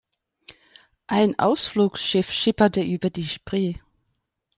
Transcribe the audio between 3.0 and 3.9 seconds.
die Spree.